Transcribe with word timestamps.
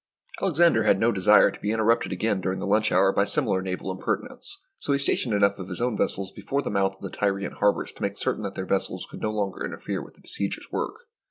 Alexander 0.41 0.81
had 0.81 0.99
no 0.99 1.11
desire 1.11 1.51
to 1.51 1.59
be 1.59 1.71
interrupted 1.71 2.11
again 2.11 2.41
during 2.41 2.57
the 2.57 2.65
lunch 2.65 2.91
hour 2.91 3.11
by 3.13 3.23
similar 3.23 3.61
naval 3.61 3.95
imper 3.95 4.19
tinence, 4.19 4.55
so 4.79 4.93
he 4.93 4.97
stationed 4.97 5.35
enough 5.35 5.59
of 5.59 5.69
his 5.69 5.79
own 5.79 5.95
vessels 5.95 6.31
before 6.31 6.63
the 6.63 6.71
mouths 6.71 6.95
of 6.95 7.03
the 7.03 7.15
Tyrian 7.15 7.51
harbours 7.53 7.91
to 7.91 8.01
make 8.01 8.17
certain 8.17 8.41
that 8.41 8.55
their 8.55 8.65
vessels 8.65 9.07
would 9.11 9.21
no 9.21 9.29
longer 9.29 9.63
interfere 9.63 10.01
with 10.01 10.15
the 10.15 10.21
besiegers' 10.21 10.71
work. 10.71 11.01